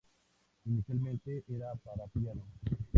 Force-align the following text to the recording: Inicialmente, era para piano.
Inicialmente, 0.65 1.43
era 1.47 1.75
para 1.75 2.07
piano. 2.07 2.41